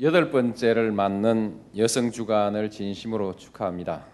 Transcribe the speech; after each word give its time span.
여덟 0.00 0.30
번째를 0.30 0.92
맞는 0.92 1.60
여성 1.76 2.12
주간을 2.12 2.70
진심으로 2.70 3.34
축하합니다. 3.34 4.04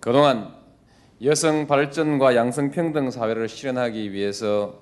그동안 0.00 0.54
여성 1.22 1.66
발전과 1.66 2.34
양성 2.34 2.70
평등 2.70 3.10
사회를 3.10 3.50
실현하기 3.50 4.12
위해서 4.12 4.80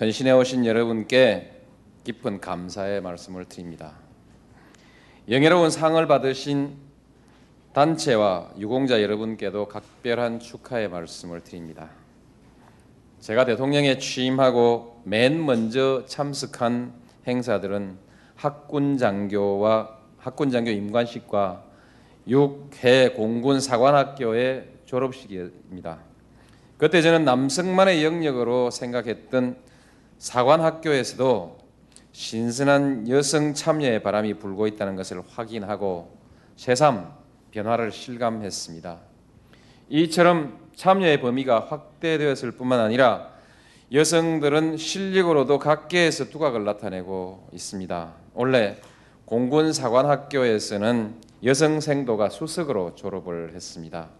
헌신해 0.00 0.30
오신 0.30 0.64
여러분께 0.64 1.60
깊은 2.04 2.40
감사의 2.40 3.00
말씀을 3.00 3.46
드립니다. 3.46 3.94
영예로운 5.28 5.70
상을 5.70 6.06
받으신 6.06 6.76
단체와 7.72 8.52
유공자 8.58 9.02
여러분께도 9.02 9.66
각별한 9.66 10.38
축하의 10.38 10.88
말씀을 10.88 11.42
드립니다. 11.42 11.90
제가 13.18 13.44
대통령에 13.44 13.98
취임하고 13.98 15.02
맨 15.04 15.44
먼저 15.44 16.04
참석한 16.06 16.92
행사들은 17.26 18.11
학군 18.36 18.98
장교와 18.98 19.98
학군 20.18 20.50
장교 20.50 20.70
임관식과 20.70 21.64
6회 22.28 23.14
공군 23.14 23.60
사관학교의 23.60 24.68
졸업식입니다. 24.84 25.98
그때 26.78 27.02
저는 27.02 27.24
남성만의 27.24 28.04
영역으로 28.04 28.70
생각했던 28.70 29.56
사관학교에서도 30.18 31.58
신선한 32.12 33.08
여성 33.08 33.54
참여의 33.54 34.02
바람이 34.02 34.34
불고 34.34 34.66
있다는 34.66 34.96
것을 34.96 35.22
확인하고 35.26 36.16
새삼 36.56 37.12
변화를 37.50 37.90
실감했습니다. 37.90 39.00
이처럼 39.88 40.58
참여의 40.76 41.20
범위가 41.20 41.66
확대되었을 41.68 42.52
뿐만 42.52 42.80
아니라 42.80 43.32
여성들은 43.92 44.76
실력으로도 44.76 45.58
각계에서 45.58 46.26
두각을 46.26 46.64
나타내고 46.64 47.48
있습니다. 47.52 48.21
원래 48.34 48.76
공군 49.24 49.72
사관학교에서는 49.72 51.14
여성 51.44 51.80
생도가 51.80 52.28
수석으로 52.30 52.94
졸업을 52.94 53.54
했습니다. 53.54 54.10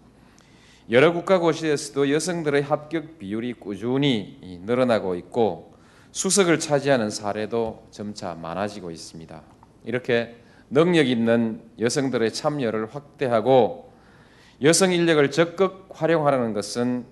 여러 0.91 1.13
국가고시에서도 1.13 2.11
여성들의 2.11 2.63
합격 2.63 3.19
비율이 3.19 3.55
꾸준히 3.55 4.39
늘어나고 4.65 5.15
있고 5.15 5.75
수석을 6.11 6.59
차지하는 6.59 7.09
사례도 7.09 7.87
점차 7.91 8.35
많아지고 8.35 8.91
있습니다. 8.91 9.43
이렇게 9.85 10.37
능력 10.69 11.09
있는 11.09 11.63
여성들의 11.79 12.33
참여를 12.33 12.95
확대하고 12.95 13.93
여성 14.63 14.93
인력을 14.93 15.31
적극 15.31 15.89
활용하라는 15.91 16.53
것은 16.53 17.07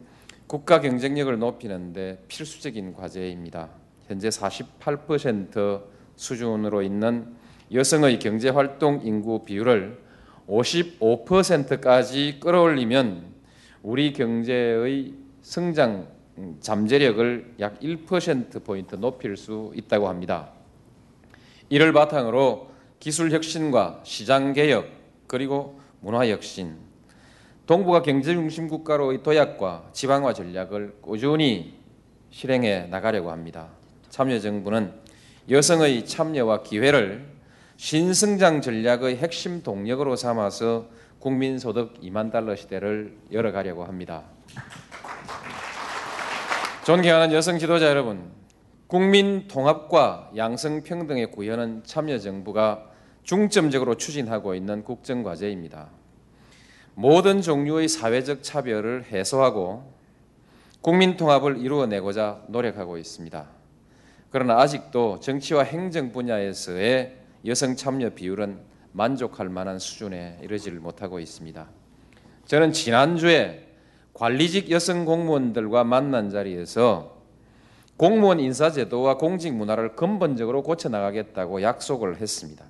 국가 0.47 0.81
경쟁력을 0.81 1.39
높이는 1.39 1.93
데 1.93 2.23
필수적인 2.29 2.95
과제입니다. 2.95 3.71
현재 4.09 4.29
48% 4.29 5.83
수준으로 6.21 6.83
있는 6.83 7.35
여성의 7.73 8.19
경제 8.19 8.51
활동 8.51 9.01
인구 9.05 9.43
비율을 9.43 9.99
55%까지 10.47 12.39
끌어올리면 12.41 13.25
우리 13.83 14.13
경제의 14.13 15.15
성장 15.41 16.09
잠재력을 16.61 17.55
약 17.61 17.81
1% 17.81 18.63
포인트 18.65 18.97
높일 18.97 19.37
수 19.39 19.73
있다고 19.75 20.09
합니다. 20.09 20.51
이를 21.71 21.95
바탕으로 21.95 22.71
기술 22.99 23.31
혁신과 23.31 24.01
시장 24.05 24.53
개혁 24.53 24.89
그리고 25.27 25.81
문화 26.01 26.27
혁신 26.27 26.77
동북아 27.65 28.03
경제 28.03 28.35
중심 28.35 28.69
국가로의 28.69 29.23
도약과 29.23 29.91
지방화 29.93 30.35
전략을 30.35 30.99
꾸준히 31.01 31.79
실행해 32.29 32.89
나가려고 32.91 33.31
합니다. 33.31 33.69
참여정부는 34.11 35.10
여성의 35.51 36.07
참여와 36.07 36.63
기회를 36.63 37.27
신성장 37.77 38.61
전략의 38.61 39.17
핵심 39.17 39.65
동력으로 39.65 40.15
삼아서 40.15 40.87
국민소득 41.19 42.01
2만 42.03 42.31
달러 42.31 42.55
시대를 42.55 43.19
열어가려고 43.33 43.85
합니다. 43.85 44.23
존경하는 46.87 47.35
여성 47.35 47.59
지도자 47.59 47.89
여러분, 47.89 48.31
국민 48.87 49.49
통합과 49.49 50.31
양성 50.37 50.85
평등의 50.85 51.33
구현은 51.33 51.83
참여 51.85 52.19
정부가 52.19 52.87
중점적으로 53.25 53.97
추진하고 53.97 54.55
있는 54.55 54.85
국정 54.85 55.25
과제입니다. 55.25 55.89
모든 56.95 57.43
종류의 57.43 57.89
사회적 57.89 58.45
차별을 58.45 59.07
해소하고 59.11 59.93
국민 60.81 61.17
통합을 61.17 61.59
이루어내고자 61.59 62.45
노력하고 62.47 62.99
있습니다. 62.99 63.60
그러나 64.31 64.61
아직도 64.61 65.19
정치와 65.21 65.65
행정 65.65 66.13
분야에서의 66.13 67.17
여성 67.47 67.75
참여 67.75 68.11
비율은 68.11 68.59
만족할 68.93 69.49
만한 69.49 69.79
수준에 69.79 70.39
이르지 70.43 70.71
못하고 70.71 71.19
있습니다. 71.19 71.69
저는 72.47 72.73
지난주에 72.73 73.67
관리직 74.15 74.71
여성 74.71 75.05
공무원들과 75.05 75.85
만난 75.85 76.31
자리에서 76.31 77.19
공무원 77.97 78.41
인사제도와 78.41 79.19
공직 79.19 79.53
문화를 79.53 79.95
근본적으로 79.95 80.63
고쳐 80.63 80.89
나가겠다고 80.89 81.63
약속을 81.63 82.17
했습니다. 82.17 82.65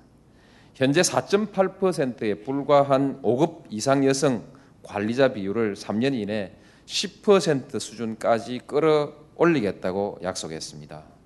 현재 0.73 1.01
4.8%에 1.01 2.35
불과한 2.43 3.21
5급 3.21 3.65
이상 3.69 4.05
여성 4.05 4.43
관리자 4.83 5.33
비율을 5.33 5.75
3년 5.75 6.13
이내 6.15 6.53
10% 6.85 7.79
수준까지 7.79 8.61
끌어올리겠다고 8.65 10.19
약속했습니다. 10.23 11.20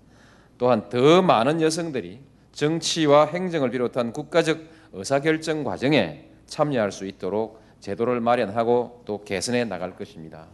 또한 0.58 0.90
더 0.90 1.22
많은 1.22 1.62
여성들이 1.62 2.20
정치와 2.54 3.28
행정을 3.28 3.70
비롯한 3.72 4.14
국가적 4.14 4.60
의사결정 4.94 5.64
과정에 5.64 6.30
참여할 6.46 6.92
수 6.92 7.06
있도록 7.06 7.62
제도를 7.82 8.22
마련하고 8.22 9.04
또 9.06 9.24
개선해 9.24 9.66
나갈 9.66 9.96
것입니다. 9.96 10.48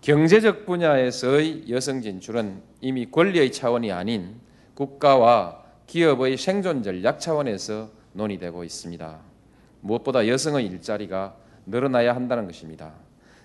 경제적 0.00 0.66
분야에서의 0.66 1.70
여성 1.70 2.00
진출은 2.00 2.62
이미 2.80 3.10
권리의 3.10 3.52
차원이 3.52 3.92
아닌 3.92 4.40
국가와 4.74 5.62
기업의 5.86 6.36
생존 6.36 6.82
전략 6.82 7.20
차원에서 7.20 7.90
논의되고 8.12 8.64
있습니다. 8.64 9.20
무엇보다 9.80 10.26
여성의 10.26 10.66
일자리가 10.66 11.36
늘어나야 11.66 12.14
한다는 12.14 12.46
것입니다. 12.46 12.92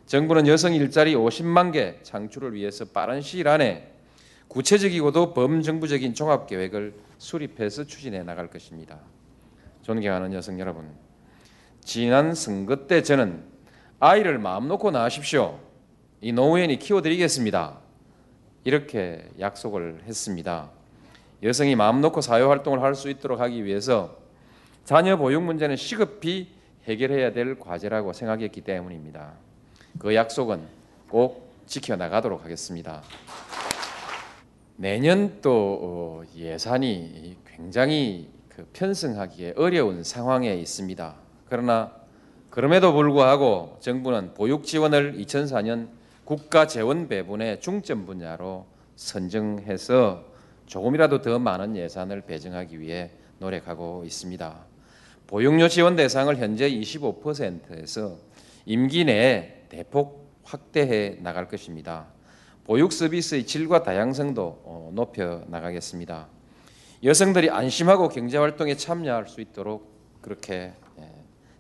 정부는 0.06 0.48
여성 0.48 0.74
일자리 0.74 1.16
50만 1.16 1.74
개 1.74 1.98
창출을 2.04 2.54
위해서 2.54 2.86
빠른 2.86 3.22
시일 3.22 3.48
안에 3.48 3.97
구체적이고도 4.48 5.34
범정부적인 5.34 6.14
종합 6.14 6.48
계획을 6.48 6.96
수립해서 7.18 7.84
추진해 7.84 8.24
나갈 8.24 8.50
것입니다. 8.50 9.00
존경하는 9.82 10.34
여성 10.34 10.60
여러분, 10.60 10.90
지난 11.84 12.34
선거 12.34 12.88
때 12.88 13.02
저는 13.02 13.44
아이를 14.00 14.38
마음 14.38 14.68
놓고 14.68 14.92
낳으십시오. 14.92 15.60
이 16.22 16.32
노무현이 16.32 16.80
키워드리겠습니다. 16.80 17.80
이렇게 18.64 19.30
약속을 19.40 20.04
했습니다. 20.06 20.70
여성이 21.44 21.76
마음 21.76 22.02
놓고 22.02 22.22
사회 22.22 22.42
활동을 22.42 22.82
할 22.82 22.96
수 22.96 23.10
있도록 23.10 23.40
하기 23.40 23.64
위해서 23.64 24.18
자녀 24.84 25.18
보육 25.18 25.44
문제는 25.44 25.76
시급히 25.76 26.50
해결해야 26.86 27.32
될 27.32 27.60
과제라고 27.60 28.14
생각했기 28.14 28.62
때문입니다. 28.62 29.34
그 30.00 30.16
약속은 30.16 30.62
꼭 31.10 31.54
지켜나가도록 31.66 32.44
하겠습니다. 32.44 33.02
내년 34.80 35.42
또 35.42 35.80
어, 35.82 36.24
예산이 36.36 37.36
굉장히 37.48 38.30
그 38.48 38.68
편성하기에 38.74 39.56
어려운 39.58 40.04
상황에 40.04 40.54
있습니다. 40.54 41.16
그러나 41.46 41.92
그럼에도 42.52 42.94
불구하고 42.94 43.78
정부는 43.80 44.36
보육 44.36 44.66
지원을 44.66 45.18
2004년 45.18 45.90
국가 46.26 46.68
재원 46.68 47.08
배분의 47.08 47.60
중점 47.60 48.06
분야로 48.06 48.68
선정해서 48.96 50.24
조금이라도 50.68 51.22
더 51.22 51.40
많은 51.40 51.76
예산을 51.76 52.22
배정하기 52.22 52.80
위해 52.80 53.10
노력하고 53.40 54.04
있습니다. 54.06 54.66
보육료 55.26 55.68
지원 55.70 55.96
대상을 55.96 56.36
현재 56.38 56.70
25%에서 56.70 58.18
임기 58.66 59.06
내에 59.06 59.64
대폭 59.70 60.40
확대해 60.44 61.18
나갈 61.22 61.48
것입니다. 61.48 62.08
보육 62.68 62.92
서비스의 62.92 63.46
질과 63.46 63.84
다양성도 63.84 64.62
어, 64.66 64.92
높여 64.94 65.42
나가겠습니다. 65.48 66.28
여성들이 67.02 67.50
안심하고 67.50 68.10
경제 68.10 68.38
활동에 68.38 68.76
참여할 68.76 69.30
수 69.30 69.40
있도록 69.40 69.90
그렇게 70.22 70.74
예, 71.00 71.12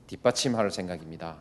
뒷받침할 0.07 0.69
생각입니다. 0.69 1.37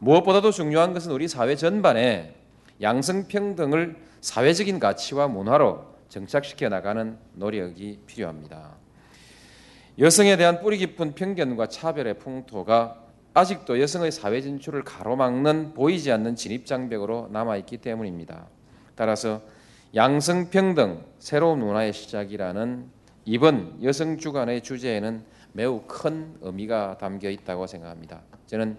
무엇보다도 0.00 0.50
중요한 0.50 0.92
것은 0.92 1.10
우리 1.10 1.26
사회 1.26 1.56
전반에 1.56 2.34
양성평등을 2.82 3.96
사회적인 4.20 4.78
가치와 4.78 5.28
문화로 5.28 5.86
정착시켜 6.10 6.68
나가는 6.68 7.16
노력이 7.32 8.00
필요합니다. 8.04 8.76
여성에 9.98 10.36
대한 10.36 10.60
뿌리 10.60 10.76
깊은 10.76 11.14
편견과 11.14 11.68
차별의 11.68 12.18
풍토가 12.18 13.02
아직도 13.32 13.80
여성의 13.80 14.12
사회 14.12 14.42
진출을 14.42 14.84
가로막는 14.84 15.72
보이지 15.72 16.12
않는 16.12 16.36
진입장벽으로 16.36 17.30
남아 17.32 17.56
있기 17.56 17.78
때문입니다. 17.78 18.57
따라서 18.98 19.40
양성평등 19.94 21.04
새로운 21.20 21.60
문화의 21.60 21.92
시작이라는 21.92 22.90
이번 23.26 23.78
여성 23.84 24.18
주간의 24.18 24.62
주제에는 24.62 25.22
매우 25.52 25.82
큰 25.86 26.34
의미가 26.40 26.98
담겨 26.98 27.30
있다고 27.30 27.68
생각합니다. 27.68 28.22
저는 28.46 28.76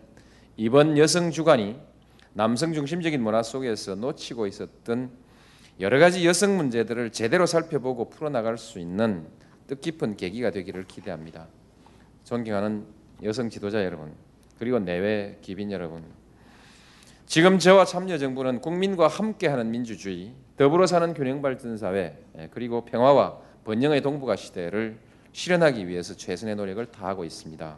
이번 0.57 0.97
여성 0.97 1.31
주간이 1.31 1.79
남성 2.33 2.73
중심적인 2.73 3.23
문화 3.23 3.41
속에서 3.41 3.95
놓치고 3.95 4.45
있었던 4.47 5.09
여러 5.79 5.99
가지 5.99 6.27
여성 6.27 6.57
문제들을 6.57 7.11
제대로 7.13 7.45
살펴보고 7.45 8.09
풀어나갈 8.09 8.57
수 8.57 8.77
있는 8.77 9.25
뜻깊은 9.67 10.17
계기가 10.17 10.51
되기를 10.51 10.85
기대합니다. 10.85 11.47
존경하는 12.25 12.83
여성 13.23 13.49
지도자 13.49 13.85
여러분, 13.85 14.13
그리고 14.57 14.79
내외 14.79 15.37
기빈 15.41 15.71
여러분, 15.71 16.03
지금 17.29 17.59
저와 17.59 17.85
참여정부는 17.85 18.59
국민과 18.59 19.07
함께하는 19.07 19.69
민주주의, 19.69 20.33
더불어 20.57 20.87
사는 20.87 21.13
균형 21.13 21.43
발전 21.43 21.77
사회, 21.77 22.17
예, 22.39 22.49
그리고 22.49 22.83
평화와 22.85 23.37
번영의 23.65 24.01
동북아 24.01 24.35
시대를 24.35 24.97
실현하기 25.31 25.87
위해서 25.87 26.17
최선의 26.17 26.55
노력을 26.55 26.83
다하고 26.87 27.23
있습니다. 27.23 27.77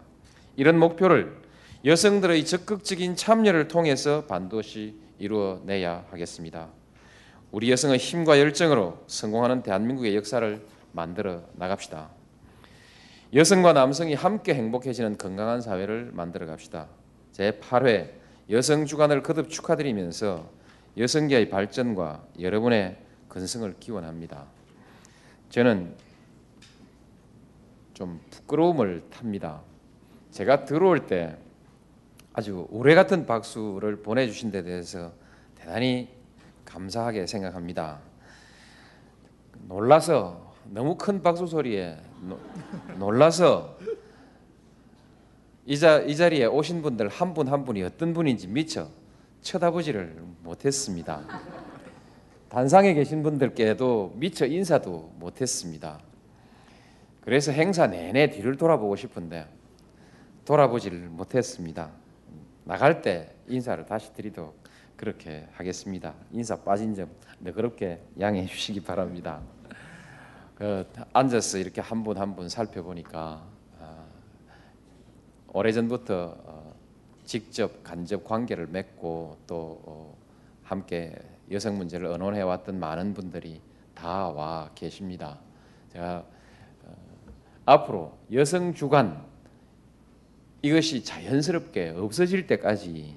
이런 0.55 0.79
목표를 0.79 1.35
여성들의 1.83 2.45
적극적인 2.45 3.17
참여를 3.17 3.67
통해서 3.67 4.23
반드시 4.25 4.95
이루어내야 5.19 6.05
하겠습니다. 6.09 6.69
우리 7.51 7.69
여성의 7.71 7.97
힘과 7.97 8.39
열정으로 8.39 9.03
성공하는 9.07 9.63
대한민국의 9.63 10.15
역사를 10.15 10.65
만들어 10.93 11.41
나갑시다. 11.55 12.09
여성과 13.33 13.73
남성이 13.73 14.13
함께 14.13 14.53
행복해지는 14.53 15.17
건강한 15.17 15.59
사회를 15.59 16.11
만들어 16.13 16.45
갑시다. 16.45 16.87
제 17.33 17.51
8회 17.59 18.20
여성 18.51 18.85
주간을 18.85 19.23
거듭 19.23 19.49
축하드리면서 19.49 20.49
여성계의 20.97 21.49
발전과 21.49 22.27
여러분의 22.39 22.97
건승을 23.29 23.75
기원합니다. 23.79 24.45
저는 25.49 25.95
좀 27.93 28.19
부끄러움을 28.29 29.03
탑니다. 29.09 29.61
제가 30.31 30.65
들어올 30.65 31.07
때 31.07 31.37
아주 32.33 32.67
우레 32.71 32.93
같은 32.93 33.25
박수를 33.25 34.01
보내주신 34.01 34.51
데 34.51 34.63
대해서 34.63 35.13
대단히 35.55 36.09
감사하게 36.65 37.27
생각합니다. 37.27 37.99
놀라서 39.67 40.53
너무 40.65 40.97
큰 40.97 41.21
박수 41.21 41.47
소리에 41.47 41.97
노, 42.21 42.37
놀라서 42.97 43.77
이, 45.71 45.77
자, 45.79 45.99
이 46.01 46.17
자리에 46.17 46.47
오신 46.47 46.81
분들 46.81 47.07
한분한 47.07 47.63
분이 47.63 47.81
어떤 47.83 48.13
분인지 48.13 48.47
미처 48.47 48.89
쳐다보지를 49.41 50.21
못했습니다. 50.43 51.21
단상에 52.49 52.93
계신 52.93 53.23
분들께도 53.23 54.15
미처 54.17 54.45
인사도 54.45 55.13
못했습니다. 55.15 55.97
그래서 57.21 57.53
행사 57.53 57.87
내내 57.87 58.31
뒤를 58.31 58.57
돌아보고 58.57 58.97
싶은데 58.97 59.47
돌아보지를 60.43 61.07
못했습니다. 61.07 61.89
나갈 62.65 63.01
때 63.01 63.33
인사를 63.47 63.85
다시 63.85 64.13
드리도록 64.13 64.61
그렇게 64.97 65.47
하겠습니다. 65.53 66.13
인사 66.33 66.57
빠진 66.57 66.93
점 66.93 67.07
너그럽게 67.39 68.01
양해해 68.19 68.45
주시기 68.45 68.81
바랍니다. 68.83 69.39
그 70.55 70.85
앉아서 71.13 71.59
이렇게 71.59 71.79
한 71.79 72.03
분 72.03 72.17
한 72.17 72.35
분 72.35 72.49
살펴보니까 72.49 73.41
아, 73.41 73.60
오래전부터 75.53 76.37
어, 76.45 76.73
직접 77.25 77.83
간접 77.83 78.23
관계를 78.23 78.67
맺고 78.67 79.37
또 79.47 79.81
어, 79.85 80.17
함께 80.63 81.13
여성 81.51 81.77
문제를 81.77 82.07
의논해 82.07 82.41
왔던 82.41 82.79
많은 82.79 83.13
분들이 83.13 83.61
다 83.93 84.29
와 84.31 84.69
계십니다. 84.73 85.37
제가 85.93 86.23
어, 86.85 86.95
앞으로 87.65 88.17
여성 88.33 88.73
주간 88.73 89.23
이것이 90.61 91.03
자연스럽게 91.03 91.89
없어질 91.97 92.47
때까지 92.47 93.15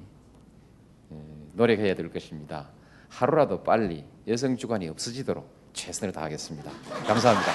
예, 1.12 1.16
노력해야 1.52 1.94
될 1.94 2.10
것입니다. 2.12 2.69
하루라도 3.10 3.62
빨리 3.62 4.04
여성 4.26 4.56
주간이 4.56 4.88
없어지도록 4.88 5.46
최선을 5.75 6.12
다하겠습니다. 6.12 6.70
감사합니다. 7.06 7.52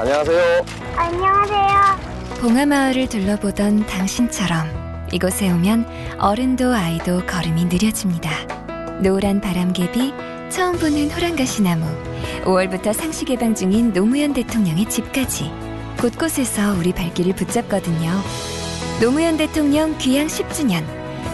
안녕하세요. 0.00 0.64
안녕하세요. 0.96 2.13
봉하마을을 2.44 3.08
둘러보던 3.08 3.86
당신처럼 3.86 5.08
이곳에 5.10 5.50
오면 5.50 6.18
어른도 6.18 6.74
아이도 6.74 7.24
걸음이 7.24 7.64
느려집니다. 7.64 8.30
노란 9.00 9.40
바람개비, 9.40 10.12
처음 10.50 10.76
보는 10.76 11.10
호랑가시나무, 11.10 11.86
5월부터 12.44 12.92
상시 12.92 13.24
개방 13.24 13.54
중인 13.54 13.94
노무현 13.94 14.34
대통령의 14.34 14.90
집까지 14.90 15.50
곳곳에서 15.98 16.74
우리 16.74 16.92
발길을 16.92 17.34
붙잡거든요. 17.34 18.10
노무현 19.00 19.38
대통령 19.38 19.96
귀향 19.96 20.26
10주년, 20.26 20.84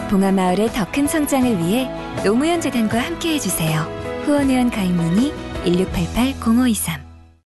봉하마을의 0.09 0.69
더 0.69 0.85
큰 0.93 1.07
성장을 1.07 1.57
위해 1.57 1.89
노무현 2.23 2.61
재단과 2.61 3.01
함께해 3.01 3.37
주세요. 3.37 3.81
후원회원 4.23 4.69
가입 4.71 4.93
문의 4.93 5.33
1688-0523 5.65 7.10